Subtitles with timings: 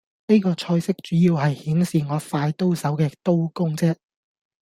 [0.29, 3.95] 呢個菜式主要係顯示我快刀手嘅刀工啫